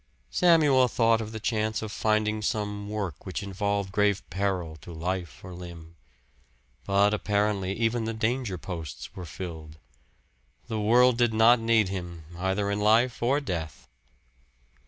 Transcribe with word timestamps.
Samuel 0.31 0.87
thought 0.87 1.21
of 1.21 1.31
the 1.31 1.39
chance 1.39 1.83
of 1.83 1.91
finding 1.91 2.41
some 2.41 2.89
work 2.89 3.23
which 3.23 3.43
involved 3.43 3.91
grave 3.91 4.27
peril 4.31 4.75
to 4.77 4.91
life 4.91 5.41
or 5.45 5.53
limb; 5.53 5.95
but 6.87 7.13
apparently 7.13 7.73
even 7.73 8.05
the 8.05 8.13
danger 8.15 8.57
posts 8.57 9.15
were 9.15 9.25
filled. 9.27 9.77
The 10.65 10.79
world 10.81 11.19
did 11.19 11.35
not 11.35 11.59
need 11.59 11.89
him, 11.89 12.23
either 12.35 12.71
in 12.71 12.79
life 12.79 13.21
or 13.21 13.39
death! 13.39 13.87